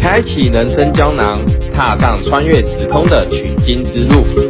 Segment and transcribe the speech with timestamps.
[0.00, 1.40] 开启人生胶囊，
[1.74, 4.47] 踏上穿越时空的取经之路。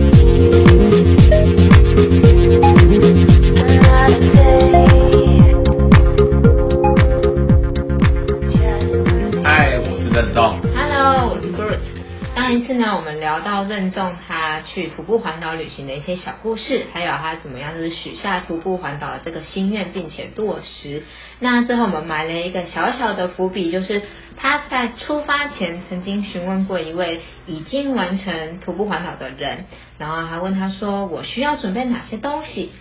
[13.09, 21.05] 们聊到任重他去徒步环岛旅行的一些小故事，还有他怎么样就是许下徒步环岛的这个心愿，并且落实。
[21.39, 24.03] 那最后我们埋了一个小小的伏笔，就是
[24.37, 29.65] 他在出发前曾经询问过一位已经完成徒步环岛的人，
[29.97, 32.73] 然后还问他说：“我需要准备哪些东西？”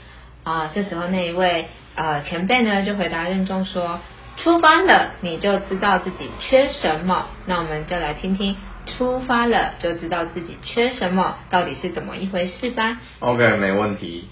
[0.44, 4.02] 啊，这时候那一位呃前辈呢就回答任重说
[4.36, 13.00] ：“出发了，你就知道自己缺什么。”那我们就来听听出发了就知道自己缺什么到底是怎么一回事吧。
[13.20, 14.26] OK，没问题。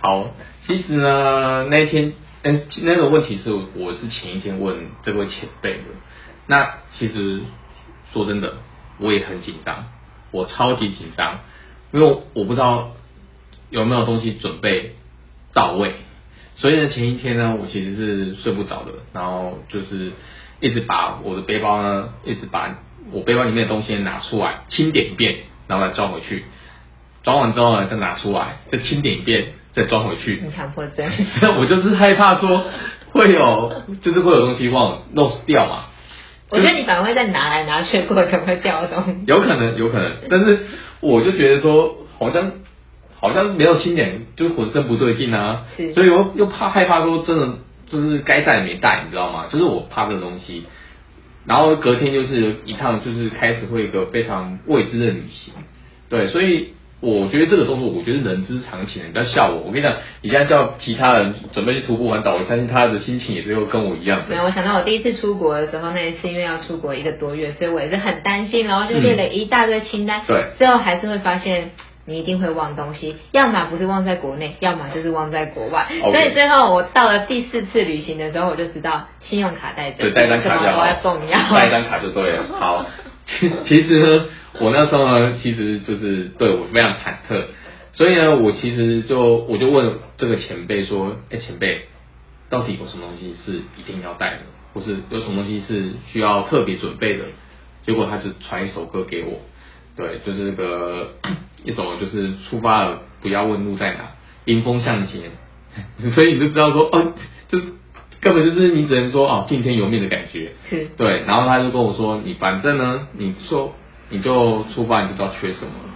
[0.00, 0.30] 好，
[0.66, 5.84] 其实呢，那天，嗯，那个问题是我是前一天问这位前辈的。
[6.46, 7.40] 那其实
[8.12, 8.54] 说真的，
[8.98, 9.86] 我也很紧张，
[10.30, 11.40] 我超级紧张，
[11.92, 12.92] 因为我不知道
[13.70, 14.94] 有没有东西准备
[15.52, 15.94] 到位。
[16.54, 20.12] 所以呢，前一天呢，我其实是睡不着的，然后就是
[20.60, 22.78] 一直把我的背包呢，一直把
[23.12, 25.36] 我背包里面的东西拿出来清点一遍，
[25.68, 26.44] 然后再装回去。
[27.22, 30.40] 装完之后呢，再拿出来，再清点一遍，再装回去。
[30.44, 31.10] 你强迫症，
[31.58, 32.64] 我就是害怕说
[33.10, 35.86] 会有，就是会有东西忘 lost 掉嘛。
[36.50, 39.24] 我觉得你反而会再拿来拿去过程会掉的东西。
[39.26, 40.60] 有可能，有可能，但是
[41.00, 42.52] 我就觉得说，好像
[43.18, 47.54] 好像没有清点，就浑身不对劲啊，所以我又怕害怕说真的
[47.90, 49.46] 就是该带没带，你知道吗？
[49.50, 50.64] 就是我怕这个东西，
[51.46, 55.52] 然后隔天就是一趟就是开始会有一个非常未知的旅行，
[56.08, 59.60] 对，所以我觉得这个动作，我觉得人之常情，你不要笑我。
[59.66, 64.30] 我跟你讲，你现在叫其他人准备去徒步环岛，我相信他的心情也是会跟我一样的。
[64.30, 70.22] 没有，我想到我第一次出国的时候，那一次因为要出国一个多月，所以我也是很担心，然后就列了一大堆清单。
[70.26, 71.70] 对最后还是会发现
[72.06, 75.86] 你一定会忘东西，要么不是忘在国内，要么就是忘在国外。
[76.00, 81.38] 所以最后我到了第四次旅行的时候，我就知道信用卡带着，对，带张卡就好，重要。
[81.52, 82.44] 带一张卡就对了。
[82.58, 82.86] 好，
[83.26, 84.26] 其 其实呢，
[84.60, 87.46] 我那时候呢，其实就是对我非常忐忑，
[87.92, 91.82] 所以呢，我其实就我就问这个前辈说，哎，前辈，
[92.48, 94.38] 到底有什么东西是一定要带的，
[94.72, 97.24] 或是有什么东西是需要特别准备的？
[97.84, 99.40] 结果他只传一首歌给我，
[99.96, 101.12] 对，就是那个
[101.64, 104.10] 一首就是出发了，不要问路在哪，
[104.44, 105.30] 迎风向前，
[106.12, 107.14] 所以你就知道说，哦，
[107.48, 107.64] 就是
[108.20, 110.52] 根本就是你只能说哦，听天由命的感觉。
[110.68, 113.74] 是对，然后他就跟我说，你反正呢，你说
[114.10, 115.94] 你就出发，你就知道缺什么了。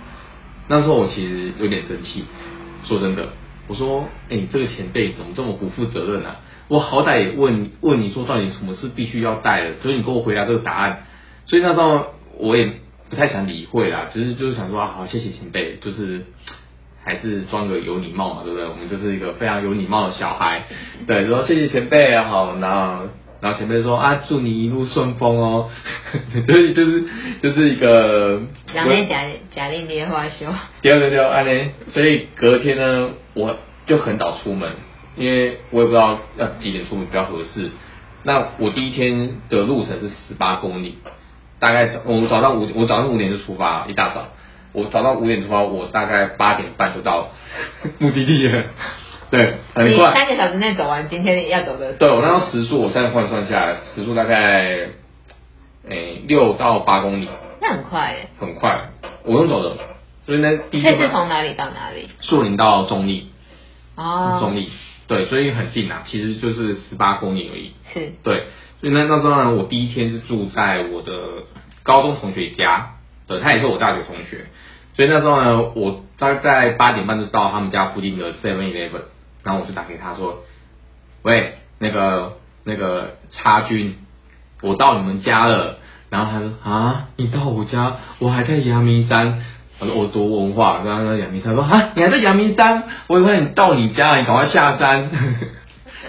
[0.69, 2.25] 那时候我其实有点生气，
[2.84, 3.28] 说真的，
[3.67, 6.37] 我说，哎、这个前辈怎么这么不负责任啊？
[6.69, 11.03] 我好歹也问问你说，到底什么是必须要带的，所以你给我回答这个答案。
[11.47, 12.75] 所以那时候我也
[13.10, 16.25] 不太想理会啦，只是就是想说啊，好，谢谢前辈，就是
[17.04, 18.69] 还是装个有礼貌嘛，对不对？
[18.69, 20.66] 我们就是一个非常有礼貌的小孩，
[21.06, 23.09] 对，说谢谢前辈啊，好，然后
[23.41, 25.70] 然后前辈说啊，祝你一路顺风哦，
[26.47, 27.04] 所以就是
[27.43, 30.47] 就是一个两天假假令烈花休。
[30.82, 34.70] 第二个就安呢，所以隔天呢，我就很早出门，
[35.16, 37.70] 因为我也不知道要几点出门比较合适。
[38.22, 40.99] 那我第一天的路程是十八公里，
[41.60, 44.28] 大概早我早上五我早上五点就出发，一大早，
[44.72, 47.28] 我早上五点出发，我大概八点半就到
[48.00, 48.65] 目的地了，
[49.31, 50.15] 对，很你快。
[50.15, 51.93] 三个小时内走完今天要走的。
[51.93, 54.88] 对我那时候时速，我现在换算下来，时速大概
[55.88, 57.28] 诶六到八公里，
[57.60, 58.28] 那很快耶。
[58.38, 58.91] 很快，
[59.25, 59.76] 我用走的，
[60.26, 62.09] 所以那第一是从哪里到哪里？
[62.22, 63.31] 树林到中立，
[63.97, 64.69] 哦，中立，
[65.06, 67.72] 对，所以很近啊，其实就是十八公里而已。
[67.93, 68.44] 是对，
[68.80, 71.12] 所以那那时候呢，我第一天是住在我的
[71.82, 72.94] 高中同学家，
[73.26, 74.46] 对，他也是我大学同学，
[74.94, 79.02] 所以那时候呢，我大概八点半就到他们家附近的 Seven Eleven，
[79.44, 80.44] 然后我就打给他说，
[81.22, 83.96] 喂，那个那个叉君，
[84.62, 85.76] 我到你们家了，
[86.08, 89.43] 然后他说啊，你到我家，我还在阳明山。
[89.82, 95.10] 我说我读文化，然后说阳明山，说啊，你还在阳明山，我以为你到你家了，你赶快下山。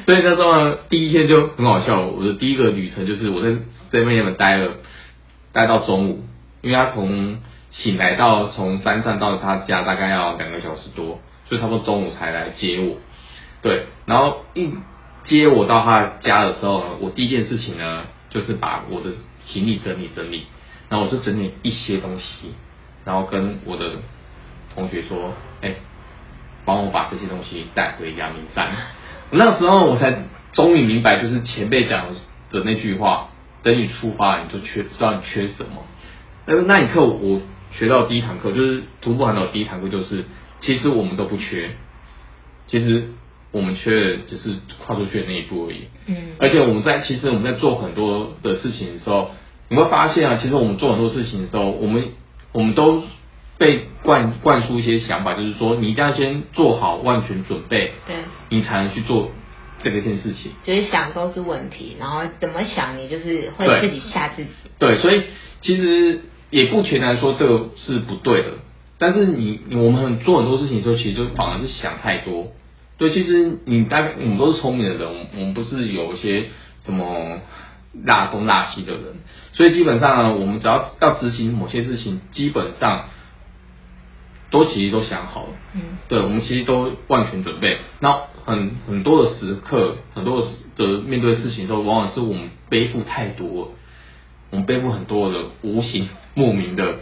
[0.05, 2.01] 所以那时候呢，第一天就很好笑。
[2.01, 3.49] 我的第一个旅程就是我在
[3.91, 4.73] Seven Eleven 待了，
[5.53, 6.23] 待到中午，
[6.61, 7.39] 因为他从
[7.69, 12.97] 醒来到从山上到他家大概要两个小时多，所以差不多中午才来接我。
[13.61, 14.69] 对，然后一
[15.23, 19.11] 接我到他家的时候呢，我第一件事情呢，就是把我的
[19.45, 20.45] 行李整理整理，
[20.89, 22.53] 然后我就整理一些东西，
[23.05, 23.97] 然后跟我的
[24.73, 25.75] 同学说，哎、
[26.65, 28.71] 帮我把这些东西带回阳明山。
[29.31, 32.07] 那时候我才终于明白，就是前辈讲
[32.49, 33.29] 的那句话：
[33.63, 35.85] 等你出发，你就缺知道你缺什么。
[36.45, 37.41] 那那一刻，我
[37.71, 40.25] 学到第一堂课就是徒步环岛第一堂课，就是
[40.59, 41.69] 其实我们都不缺，
[42.67, 43.05] 其实
[43.51, 44.55] 我们缺的只是
[44.85, 45.87] 跨出去的那一步而已。
[46.07, 49.31] 嗯而且我们在其实我们在做很多的事情的时候，
[49.69, 52.09] 你会发现啊，其实我们做很多事情的时候，我们
[52.51, 53.03] 我们都
[53.61, 58.15] 被灌灌输一些想法，就是说你一定要先做好万全准备，对，
[58.49, 59.29] 你才能去做
[59.83, 60.53] 这个件事情。
[60.63, 64.49] 就是想都是问题，然后怎么想你就是会自己吓自己。
[64.79, 65.21] 对，所以
[65.61, 68.47] 其实也不全然说这个是不对的，
[68.97, 72.47] 但是你你我们很做很多事情的时候，其实就反而是想太多。
[72.97, 76.47] 对，其实你大概我们都是聪明的人，我们我们不是有一些
[76.83, 77.41] 什么
[78.03, 79.03] 拉东拉西的人，
[79.53, 83.09] 所以基本上呢，我们只要要执行某些事情，基本上
[84.51, 85.49] 都其实都想好了。
[85.73, 87.79] 嗯，对，我们其实都万全准备。
[87.99, 90.45] 那很很多的时刻，很多
[90.75, 93.67] 的面对事情的时候，往往是我们背负太多了，
[94.51, 96.95] 我们背负很多的无形莫名的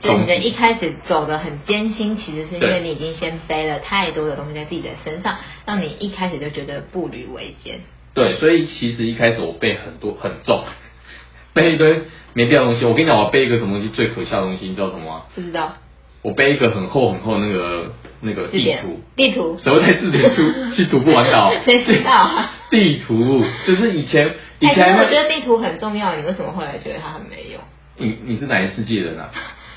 [0.00, 0.36] 就你的。
[0.36, 7.80] 一开始走的很艰辛，其实是因为你已经先背了太多的东西在自己的身上，让你一开始就觉得步履维艰。
[8.14, 10.64] 对，所以其实一开始我背很多很重，
[11.54, 12.02] 背一堆
[12.34, 12.84] 没必要的东西。
[12.84, 15.22] 我跟你讲，我背一个什么东西最可笑的东西，你知道什么吗？
[15.34, 15.74] 不知道
[16.22, 20.42] 我背一个很厚很厚那个那个地图，地图什么在字典出
[20.74, 21.52] 去徒步环岛？
[21.64, 22.50] 谁知道啊？
[22.70, 27.60] 地图就是以前以哎，可是前会我觉得地图很重要，你为什么后来觉得它很没用？
[27.96, 29.28] 你你是哪一世界人啊？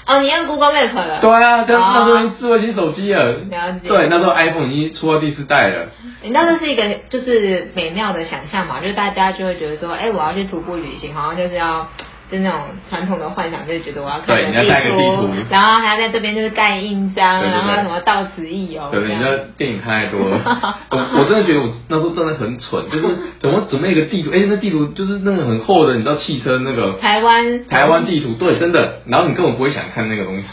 [0.07, 1.19] 哦，你用 Google Map 了？
[1.19, 5.87] 对啊，跟哦那时候智慧型手机了，了解对，那时候 iPhone 已经出到第四代了。
[6.21, 8.79] 你知道这是一个就是美妙的想象嘛？
[8.81, 11.89] 就是大家就会觉得说，哎、我要去徒步旅行，好像就是要
[12.31, 14.67] 就那种传统的幻想，就是觉得我要看个地
[15.15, 15.29] 图。
[15.49, 19.01] 然后还要在这边就是盖印章，然后什么到此一游，对？
[19.01, 20.41] 你这样那电影看太多了，
[20.91, 24.31] 我我真的觉得我那时候真的很蠢，就是怎么准备一个地图？
[24.31, 27.65] 哎，那地图就是那个很厚的，你知道汽车那个台湾。
[27.67, 30.49] 台湾地图，对，真的，然后你根本不会想看那个东西，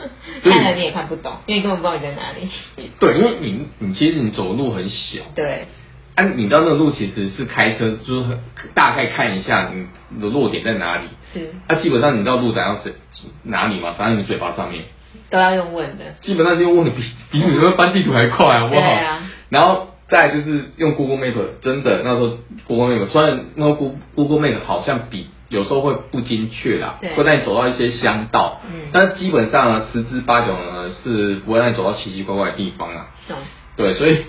[0.44, 2.48] 看了你也看不懂，因为你根本不知道你在哪里。
[3.00, 5.66] 对，因为你你其实你走的路很小，对，
[6.16, 8.38] 啊，你知道那个路其实是开车，就是
[8.72, 11.08] 大概看一下你的落点在哪里。
[11.32, 12.92] 是啊，基本上你知道路展要谁
[13.42, 13.94] 哪里吗？
[13.98, 14.84] 反正你嘴巴上面，
[15.28, 16.04] 都要用问的。
[16.20, 17.02] 基本上用问的比
[17.32, 18.80] 比你们翻地图还快，好不好？
[18.80, 33.06] 对啊然后再就是用 Google Map，真的那时候 Google Map 虽然那时候 Google Google Map 好像比有时候会不精确啦，会带你走到一些乡道，嗯但是基本上呢，十之八九呢是不会让你走到奇奇怪怪的地方啊。
[33.28, 33.36] 懂。
[33.76, 34.24] 对，所以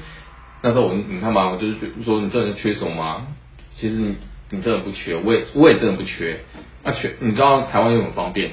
[0.66, 3.28] 那时候我你看嘛，我就是说你真的缺什么吗？
[3.70, 4.16] 其实你
[4.50, 6.40] 你真的不缺，我也我也真的不缺。
[6.84, 8.50] 那缺你知道台湾又很方便，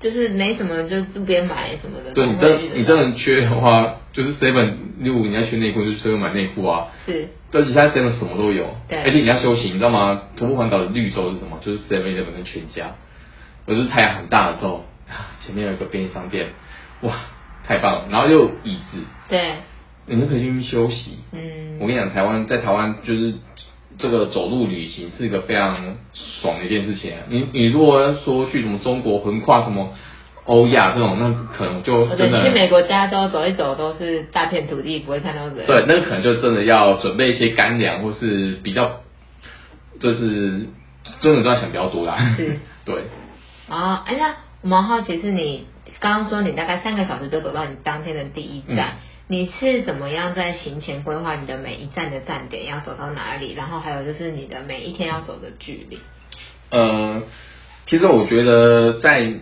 [0.00, 2.10] 就是没什么，就路边买什么的。
[2.14, 6.88] 对你真你真的缺的话，就是 seven，如果你要缺内裤，就是 seven 买内裤啊。
[7.06, 10.22] 是而且现在 seven 什么都有，对而且你要休息，你知道吗？
[10.36, 11.60] 徒步环岛的绿洲是什么？
[11.64, 12.96] 就是 seven eleven 跟全家。
[13.66, 16.48] 我就是太阳很大的时候，啊 前面有一个便利商店，
[17.02, 17.12] 哇，
[17.64, 18.08] 太棒了！
[18.10, 18.98] 然后又有椅子，
[19.28, 19.52] 对，
[20.06, 21.18] 你们可以去休息。
[21.32, 23.34] 嗯我跟你讲，台湾在台湾就是
[23.98, 27.18] 这个走路旅行是一个非常爽的一件事情、啊。
[27.28, 29.94] 你你如果要说去什么中国横跨什么
[30.44, 35.66] 欧亚这种，那可能就或者真的去美国加州走一走都是大片土地，不会看到人。
[35.66, 39.00] 对，那可能就真的要准备一些干粮，或是比较
[40.00, 40.66] 就是
[41.20, 42.34] 真的都要想比较多啦。
[42.36, 43.02] 是 对，
[43.68, 45.66] 哦，哎，那我蛮好奇，是你
[46.00, 48.98] 刚刚说你大概三个小时就走到你当天的第一站，嗯
[49.32, 53.54] 你是怎么样在行前规划你的每一站的站点要走到哪里？
[53.54, 55.98] 然后还有就是你的每一天要走的距离。
[56.68, 57.22] 呃，
[57.86, 59.32] 其实我觉得在，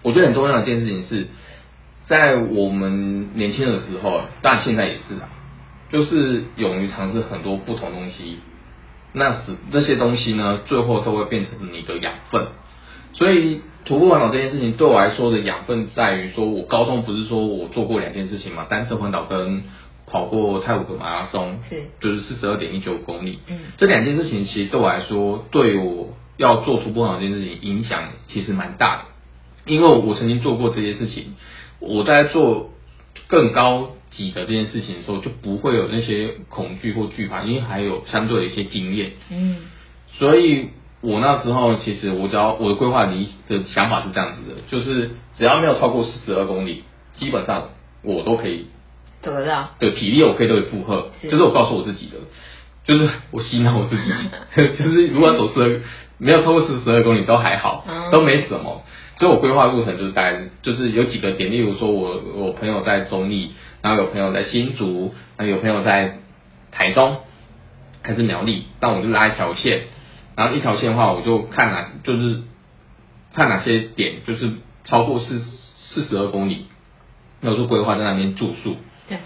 [0.00, 1.26] 我觉得很重要的一件事情是，
[2.06, 5.28] 在我们年轻的时候，当然现在也是啊，
[5.92, 8.38] 就是勇于尝试很多不同东西，
[9.12, 12.46] 那是这些东西呢，最后都会变成你的养分。
[13.12, 19.62] 所以徒步环岛这件事情对我来说的养分在于说，我高中不是说我做过两件事情嘛，单车环岛跟
[20.06, 23.38] 跑过泰晤格马拉松，是就是四十二点一九公里。
[23.46, 31.36] 嗯这两件事情其实对我来说，对我要做徒步环岛这件事情影响其实蛮大的，因为我曾经做过这些事情，
[31.78, 32.70] 我在做
[33.28, 39.12] 更高级的这件事情的时候，就不会有那些恐惧或惧怕，因为还有相对的一些经验。
[39.30, 39.58] 嗯
[40.18, 40.70] 所以
[41.06, 46.82] 我那时候其实我只要我的规划理的想法是这样子的，就是只要没有超过四十二公里，
[47.14, 47.70] 基本上
[48.02, 48.66] 我都可以
[49.22, 49.70] 走得到。
[49.78, 52.18] 的体力我可以都可以负荷，是这是我告诉我自己的，
[52.84, 54.02] 就是我洗脑我自己，
[54.82, 55.82] 就是如果要走四
[56.18, 58.82] 没有超过四十二公里都还好嗯，都没什么。
[59.18, 66.18] 所以我规划路程就是大概就是有几个点，例如说我我朋友在中立，然后有朋友在新竹，然后有朋友在
[66.70, 67.16] 台中
[68.02, 69.84] 还是苗栗，那我就拉一条线，
[70.36, 72.42] 然后一条线的话，我就看哪就是
[73.34, 74.52] 看哪些点就是
[74.84, 76.66] 超过四四十二公里，
[77.40, 78.76] 那我就规划在那边住宿。
[79.08, 79.18] 对，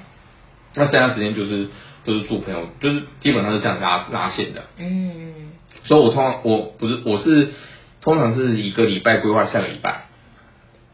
[0.75, 1.69] 那剩下时间就是
[2.05, 4.67] 就是住朋友，就是基本上是这样拉拉线的。
[4.79, 5.51] 嗯，
[5.85, 7.55] 所以我通常我不是我是
[8.01, 10.05] 通常是一个礼拜规划下个礼拜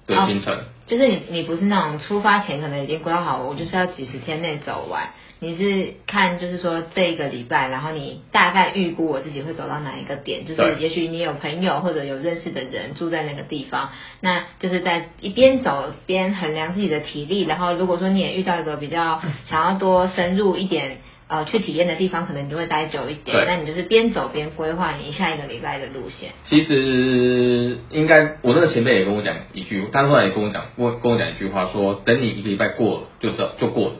[0.07, 0.59] 的行程。
[0.87, 5.11] 就是你你不是那种出发前可能已经规划好，我就是要几十天内走完。
[5.39, 13.91] 你是看就是说这一个礼拜，然后你大概预估我自己会走到哪一个点，就是也许你有朋友或者有认识的人住在那个地方，
[14.21, 20.99] 那就是在一边走边衡量自己的体力，然后如果说你也遇到一个比较想要多深入一点。
[21.29, 26.31] 呃，去体验的地方可能你就会待久一点，那你就是边走边规划你下一个礼拜的路线。
[26.45, 33.95] 其实应该我那个前辈也跟我讲一句，他后来也跟我讲，我跟我讲一句话说，等你一个礼拜过了就走就过了。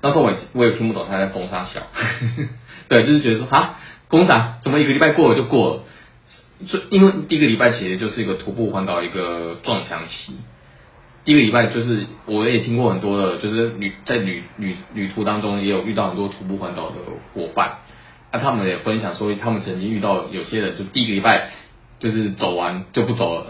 [0.00, 1.80] 那时候我也我也听不懂他在攻啥小，
[2.88, 3.78] 对，就是觉得说啊，
[4.08, 4.58] 攻啥？
[4.62, 5.80] 怎么一个礼拜过了就过了？
[6.66, 10.32] 所以因为第一个礼拜其实就是一个徒步环岛一个撞墙期，
[11.24, 16.96] 第一个礼拜就是我也听过很多的，就是旅在旅旅旅途当中也有遇到很多徒步环岛的
[17.34, 17.78] 伙伴，
[18.32, 21.50] 那、他们也分享说，他们曾经遇到有些人就第一个礼拜
[22.00, 23.46] 就是走完就不走了，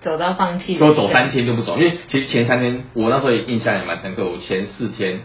[0.00, 5.20] 走到放弃的说走三天就不走，因为其实前三天我那时候也印象也蛮深刻，我前四天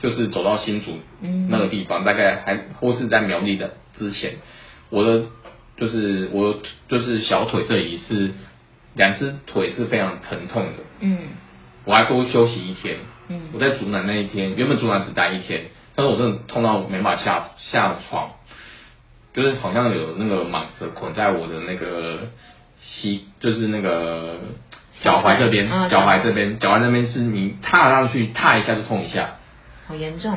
[0.00, 1.48] 就是走到新竹嗯。
[1.50, 4.34] 那个地方，大概还或是在苗栗的之前，
[4.90, 5.24] 我的
[5.76, 8.32] 就是我就是小腿这里是
[8.94, 11.18] 两只腿是非常疼痛的，嗯。
[11.84, 12.96] 我还多休息一天。
[13.28, 13.40] 嗯。
[13.52, 18.30] 我在竹南那一天，原本竹南只待一天，但是我真的痛到没办法下下床，
[19.34, 22.28] 就是好像有那个蟒蛇捆在我的那个
[22.78, 24.38] 膝，就是那个
[25.02, 29.36] 脚踝这边，嗯脚踝这边，脚踝那边是你踏上去踏一下就痛一下，
[29.86, 30.34] 好严重。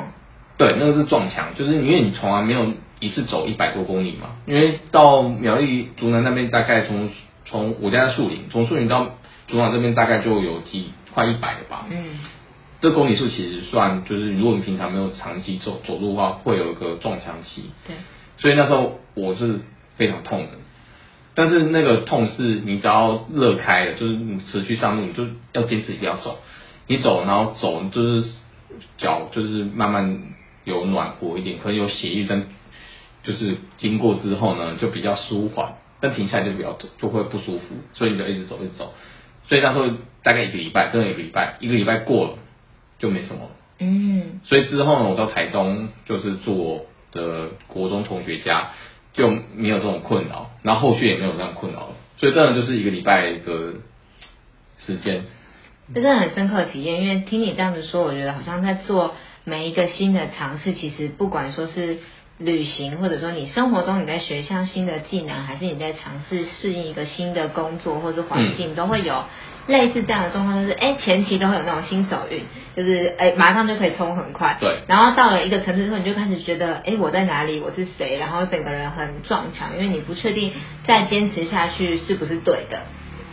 [0.57, 7.09] 对，那个是撞墙，就是因为你从来没有一次走一百多公里嘛，因为到苗栗竹南那边大概从
[7.45, 9.15] 从我家在树林，从树林到
[9.47, 12.19] 竹南这边大概就有几快一百了吧，嗯
[12.81, 17.95] 这公里数其实算，就是如果你平常没有长期走走路的话，会有一个撞墙期，对，
[18.37, 19.59] 所以那时候我是
[19.97, 20.51] 非常痛的。
[21.35, 26.37] 但是那个痛是你只要热开了，就是你持续上路，你就要坚持一定要走。
[26.87, 28.29] 你走，然后走就是
[28.97, 30.21] 脚就是慢慢
[30.63, 32.41] 有暖和一点，可能有血液在，
[33.23, 35.73] 就是经过之后呢，就比较舒缓。
[36.01, 38.93] 但停下来就比较就会不舒服，所以你就一直走一直走。
[39.47, 39.89] 所以那时候
[40.23, 42.33] 大概一个礼拜，真的一个礼拜，一个礼拜过了
[42.99, 43.49] 就没什么了。
[43.79, 48.69] 嗯所以之后呢，我到台中就是住我的国中同学家，
[49.11, 51.95] 就没有这种困扰，然后后续也没有这样困扰了。
[52.15, 53.73] 所以真的就是一个礼拜的
[54.77, 55.25] 时间。
[55.93, 61.97] 这真的很深刻的体验，因为听你这样子说，我觉得好像在做每一个新的尝试，其实不管说是
[62.37, 69.25] 旅行，或者说你生活中你在学一项新的技能，还是你在尝试适应一个新的工作或是环境，都会有
[69.67, 72.43] 类似这样的状况，就是哎前期都会有那种新手运，
[72.75, 74.83] 就是哎马上就可以冲很快，对。
[74.87, 80.53] 然后到了一个程度之后，你就开始觉得哎我在哪里，我是谁，然后整个人很撞墙，因为你不确定
[80.85, 82.83] 再坚持下去是不是对的，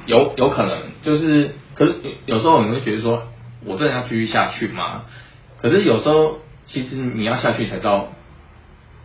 [0.07, 1.95] 有有可能就是，可是
[2.27, 3.23] 有有时候你会觉得说，
[3.65, 5.03] 我真的要继续下去吗？
[5.61, 8.09] 可是有时候其实你要下去才知道，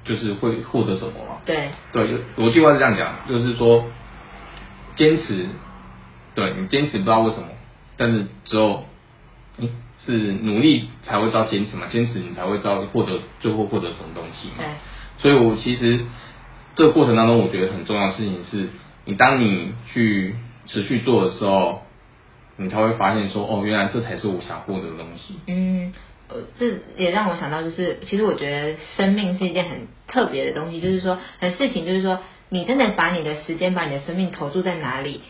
[0.06, 1.38] 就是会获得什么嘛。
[1.46, 3.86] 对，对，有有句话是这样讲，就是说
[4.96, 5.48] 坚持，
[6.36, 7.48] 对你坚持不知道为什么，
[7.98, 8.84] 但是只有
[9.58, 9.70] 嗯
[10.06, 14.56] 是努力才会知道坚持嘛，坚持你才会知道获得最后获得什么东西嘛。
[14.60, 14.68] 对。
[15.20, 16.02] 所以我其实
[16.76, 18.70] 这个过程当中，我觉得很重要的事情是，
[19.06, 20.36] 你当你去
[20.68, 21.82] 持续做的时候，
[22.58, 25.36] 你才会发现说，哦，原来这才是我想获得的东西。
[25.48, 25.94] 嗯，
[26.28, 35.22] 呃，这也让我想到，就是其实我觉得生命是一件很特别的东西，就是说，很事情就是说，你真的把你的时间、把你的生命投注在哪里，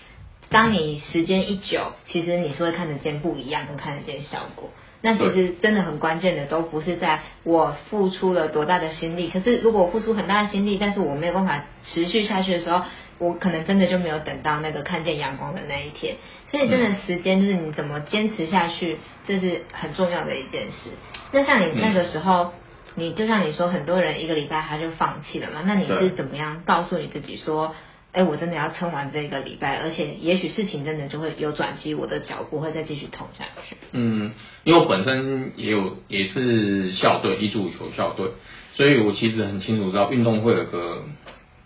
[0.49, 4.69] 当你时间一久，其实你是会看得见不一样，跟看得见效果。
[5.01, 12.83] 那其实真的很关键的，都不是在我付出了多大的心力，可是如果我付出很大的心力，但是我没有办法持续下去的时候，
[13.17, 16.15] 我可能真的就没有等到那个看见阳光的那一天。
[16.51, 20.89] 所以真的时间就是你怎么坚持下去，这是很重要的一件事。
[21.31, 22.53] 那像你那个时候，
[22.93, 27.73] 你就像你说，很多人一个礼拜他就放弃了嘛，那你是怎么样告诉你自己说？
[28.13, 33.77] 哎，我真的要撑完这个礼拜，而且也许事情真的就会有转机，我的脚步会再继续痛下去。
[33.93, 34.33] 嗯，
[34.65, 38.31] 因为我本身也有也是校队，一足球校队，
[38.75, 41.05] 所以我其实很清楚知道运动会有个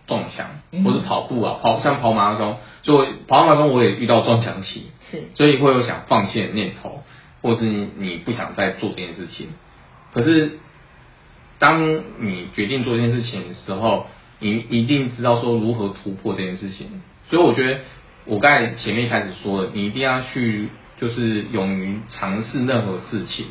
[0.06, 7.02] 撞墙嗯，或是跑步啊，跑像跑马拉松，就我跑马拉松我也遇到撞墙期，是所以会有想放弃的念头，
[7.42, 9.50] 或是你你不想再做这件事情。
[10.14, 10.60] 可是，
[11.58, 14.08] 当你决定做这件事情的时候，
[14.46, 16.88] 你一定知道说如何突破这件事情。
[17.30, 17.80] 所以我觉得，
[18.26, 20.70] 我刚才前面一开始说的，你一定要去
[21.02, 23.48] 就是勇于尝试任何事情。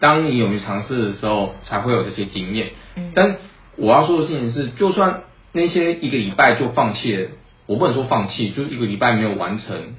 [0.00, 2.72] 当你勇于尝试的时候，才会有这些经验。
[2.96, 3.36] 嗯但
[3.76, 5.22] 我要说的事情是，就算
[5.52, 7.28] 那些一个礼拜就放弃了，
[7.66, 9.94] 我不能说放弃，就是一个礼拜没有完成，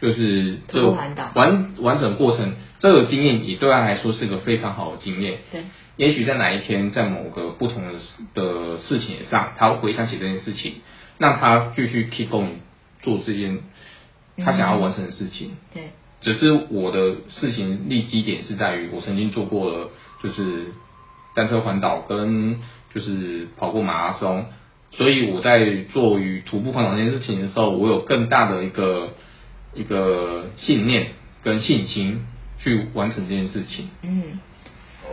[0.00, 0.90] 就是这
[1.34, 5.38] 完完整过程，这个经验也对他来说是个非常好的经验。
[5.50, 5.62] 对，
[5.96, 10.74] 也许在哪一天，在某个不同的事的事情上，他会回想起这件事情，
[11.18, 12.56] 让他继续 keep going
[13.02, 13.60] 做这件
[14.36, 15.52] 他想要完成的事情。
[15.72, 15.84] 对，
[16.20, 19.90] 只是我的事情立基点是在于，我曾经做过了，
[20.22, 20.66] 就是
[21.34, 22.60] 单车环岛跟
[22.94, 24.46] 就是跑过马拉松，
[24.90, 29.14] 所以我在做于徒步环岛这件事情的时候，我有更大的一个
[29.76, 31.08] 一个信念
[31.44, 32.24] 跟信心
[32.58, 33.88] 去完成这件事情。
[34.02, 34.40] 嗯，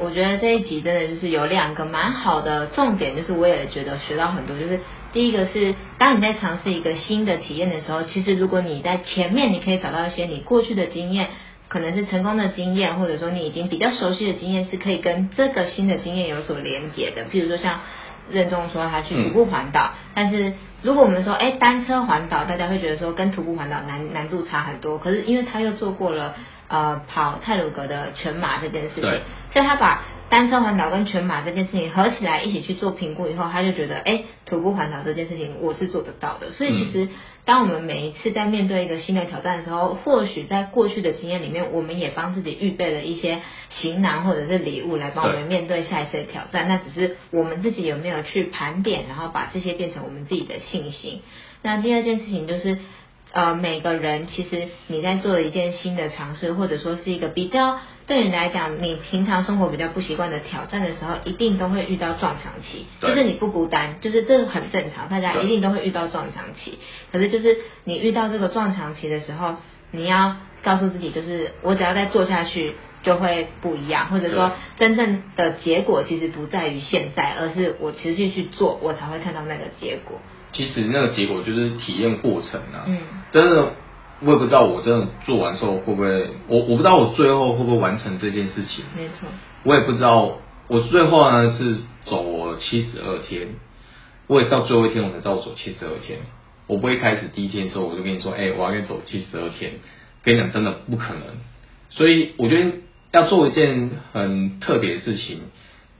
[0.01, 4.58] 我觉得这一集真的就是有两个蛮好的重点，就是我也觉得学到很多。
[4.58, 4.79] 就是
[5.12, 11.27] 第一个是，当你在尝试一个新的体验的时候，其实如果你在前面你可以找到一些你过去的经验，
[11.67, 17.25] 可能是成功的经验，或者说你已经比较熟悉的经验，是可以跟这个新的经验有所连结的。
[17.25, 17.82] 譬如说像
[18.30, 26.36] 任重说他去徒步环岛，但是如果我们说哎单车环岛，大家会觉得说跟徒步环岛难难度差很多，可是因为他又做过了
[26.74, 29.03] 呃跑泰鲁格的全马这件事情，
[29.51, 36.50] 所以他把单车环岛跟全马这件事情合起来一起去做评估以后，他就觉得，哎，徒步环岛这件事情我是做得到的。
[36.50, 37.10] 所以其实，
[37.46, 46.68] 当我们每一次在面对一个新的挑战的时候，或许在过去的经验里面，我们也帮自己预备了一些行囊或者是礼物来帮我们面对下一次的挑战。
[46.68, 51.22] 那只是我们自己有没有去盘点，然后把这些变成我们自己的信心。
[51.62, 52.80] 那第二件事情就是。
[53.34, 62.86] 呃，每个人其实你在做一件新的尝试，或者说是一个比较对你来讲，你平常生活比较不习惯的挑战的时候，一定都会遇到撞墙期。
[63.02, 66.78] 就是你不孤单，就是这个很正常，大家一定都会遇到撞墙期。
[67.12, 69.56] 可是就是你遇到这个撞墙期的时候，
[69.91, 72.76] 你要告诉自己，就是我只要再做下去。
[73.04, 80.22] 就会不一样，或者说真正的结果其实不在于现在，而是我持续去做，我才会看到那个结果。
[80.54, 82.86] 其实那个结果就是体验过程啊。
[82.88, 83.00] 嗯，
[83.32, 83.74] 真的，
[84.22, 88.86] 我也不知道我真的做完之后会不会，我我不知道我最后会不会完成这件事情。
[88.96, 89.28] 没错。
[89.63, 90.38] 我也不知道，
[90.68, 93.50] 我最后呢是走七十二天，
[94.28, 96.20] 我也到最后一天我才知道我走七十二天。
[96.68, 99.74] 我不会开始第一天的时候我就跟你说，哎、我要跟你走七十二天，
[100.24, 101.22] 跟你讲真的不可能。
[101.89, 102.72] 所以我觉得
[103.12, 105.42] 要做一件很特别的事情，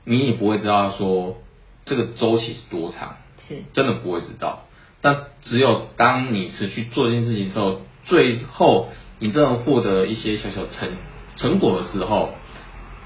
[0.06, 1.38] 你也不会知道说
[1.86, 3.18] 这个周期是多长。
[3.48, 4.68] 是真的不会知道。
[5.02, 10.90] 但只有当你持续做这件事情之后，最后你真的获得一些小小成
[11.36, 12.30] 成果的时候，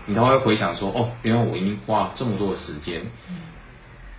[0.05, 3.03] 你才会回想说，哦，原来我已经花了这么多的时间，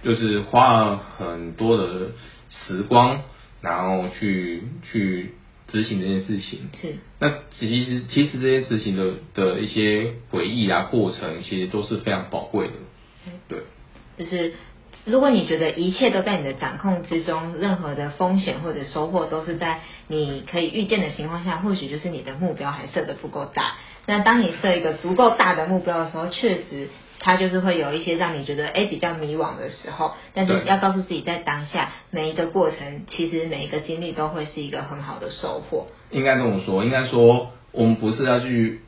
[0.03, 2.13] 就是花了很多的
[2.51, 3.23] 时光，
[3.61, 5.35] 然后去去
[5.69, 6.71] 执行这件事情。
[6.81, 12.75] 是，那其实其实这些事情的的一些回忆啊过程，其实都是非常宝贵的。
[13.49, 13.61] 对。
[14.19, 14.53] 就是
[15.09, 23.73] 如果你觉得一切都在你的掌控之中，任何的风险或者收获都是在你可以预见的情况下，或许就是你的目标还设得不够大。
[24.07, 30.13] 那当你设一个足够大的目标的时候，确实它就是会有一些让你觉得哎比较迷惘的时候。
[30.35, 35.87] 但是要告诉自己，在当下每一个过程，其实每一个经历都会是一个很好的收获。
[36.11, 38.81] 应该这么说，应该说我们不是要去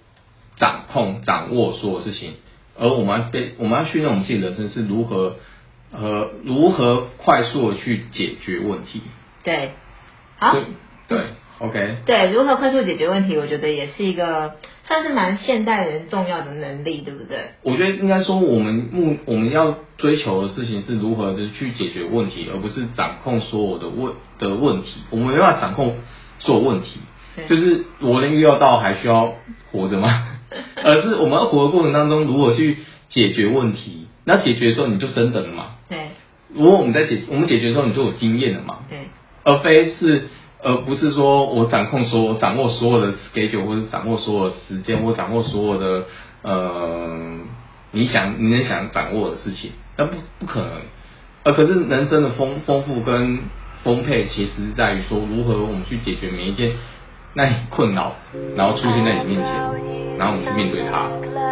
[0.56, 2.34] 掌控、掌握所有事情，
[2.78, 5.36] 而我们要被我们要训练我们自己的人生是如何
[5.92, 9.02] 呃如何快速的去解决问题。
[9.42, 9.72] 对，
[10.38, 10.64] 好对，
[11.08, 11.18] 对
[11.58, 17.38] ，OK，对，如何快速解决问题，我觉得也是一个算是蛮现代人重要的能力，对不对？
[17.62, 25.02] 我觉得应该说我们目我们要追求的事情是如何的去解决问题，而不是掌控所有的问的问题。
[25.10, 25.96] 我们没办法掌控
[26.38, 27.00] 所有问题，
[27.48, 29.34] 就是我能预料到还需要
[29.72, 30.26] 活着吗？
[30.82, 32.78] 而是我们要活的过程当中，如何去
[33.10, 34.06] 解决问题？
[34.24, 35.66] 那解决的时候你就升等了嘛。
[35.88, 35.98] 对
[36.54, 38.78] 如果我们在解我们解决的时候，你就有经验了嘛。
[38.88, 38.98] 对
[39.44, 40.28] 而非是
[40.62, 46.04] 而不是说我掌控所有掌握所有的 schedule，或者掌握所有的时间，或掌握所有的
[46.42, 47.38] 呃
[47.92, 50.70] 你想你能想掌握的事情，那不不可能。
[51.42, 53.40] 呃，可是人生的丰丰富跟
[53.82, 56.72] 丰沛，其实是在于说如何我们去解决每一件
[57.32, 58.14] 那你困扰，
[58.56, 61.08] 然后出现在你面前，然后我们去面对它。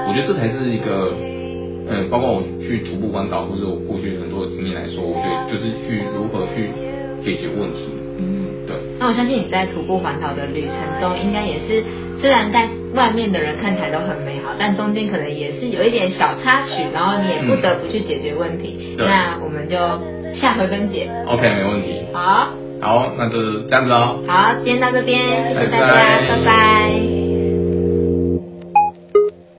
[0.06, 1.16] 我觉得这才是一个
[1.88, 6.70] 呃包括我去徒步环岛，或者我过去很多的经历来说，我觉得就是去如何去
[7.24, 7.88] 解决问题。
[8.18, 8.46] 嗯。
[8.68, 11.82] 对，那我相信你在徒步环岛的旅程中，应该也是
[12.20, 18.94] 虽然在外面的人看起来都很美好，但中间可能也是有一点小插曲，然后你也不得不去解决问题。
[18.98, 19.76] 对那我们就
[20.34, 21.08] 下回分解。
[21.26, 21.94] OK，没问题。
[22.12, 22.50] 好，
[22.82, 24.18] 好，那就这样子哦。
[24.26, 25.18] 好，今天到这边，
[25.54, 25.96] 谢谢大家
[26.28, 27.17] 拜拜家，